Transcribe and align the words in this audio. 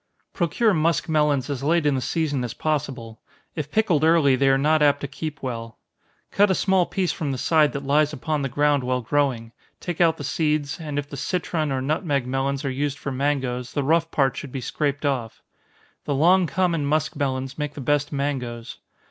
_Procure 0.33 0.73
muskmelons 0.73 1.47
as 1.47 1.61
late 1.61 1.85
in 1.85 1.93
the 1.93 2.01
season 2.01 2.43
as 2.43 2.55
possible 2.55 3.21
if 3.53 3.71
pickled 3.71 4.03
early, 4.03 4.35
they 4.35 4.49
are 4.49 4.57
not 4.57 4.81
apt 4.81 4.99
to 5.01 5.07
keep 5.07 5.43
well. 5.43 5.77
Cut 6.31 6.49
a 6.49 6.55
small 6.55 6.87
piece 6.87 7.11
from 7.11 7.31
the 7.31 7.37
side 7.37 7.71
that 7.73 7.85
lies 7.85 8.11
upon 8.11 8.41
the 8.41 8.49
ground 8.49 8.83
while 8.83 9.01
growing, 9.01 9.51
take 9.79 10.01
out 10.01 10.17
the 10.17 10.23
seeds, 10.23 10.79
and 10.79 10.97
if 10.97 11.07
the 11.07 11.17
citron 11.17 11.71
or 11.71 11.83
nutmeg 11.83 12.25
melons 12.25 12.65
are 12.65 12.71
used 12.71 12.97
for 12.97 13.11
mangoes, 13.11 13.73
the 13.73 13.83
rough 13.83 14.09
part 14.09 14.35
should 14.35 14.51
be 14.51 14.59
scraped 14.59 15.05
off. 15.05 15.43
The 16.05 16.15
long 16.15 16.47
common 16.47 16.83
muskmelons 16.83 17.59
make 17.59 17.75
the 17.75 17.79
best 17.79 18.11
mangoes. 18.11 18.79